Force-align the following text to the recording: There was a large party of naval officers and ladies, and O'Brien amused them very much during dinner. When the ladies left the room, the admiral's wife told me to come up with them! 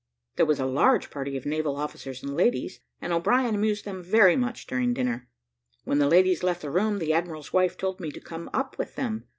There 0.37 0.47
was 0.47 0.59
a 0.59 0.65
large 0.65 1.11
party 1.11 1.37
of 1.37 1.45
naval 1.45 1.75
officers 1.75 2.23
and 2.23 2.35
ladies, 2.35 2.79
and 3.01 3.13
O'Brien 3.13 3.53
amused 3.53 3.85
them 3.85 4.01
very 4.01 4.35
much 4.35 4.65
during 4.65 4.95
dinner. 4.95 5.29
When 5.83 5.99
the 5.99 6.09
ladies 6.09 6.41
left 6.41 6.63
the 6.63 6.71
room, 6.71 6.97
the 6.97 7.13
admiral's 7.13 7.53
wife 7.53 7.77
told 7.77 7.99
me 7.99 8.09
to 8.13 8.19
come 8.19 8.49
up 8.51 8.79
with 8.79 8.95
them! 8.95 9.25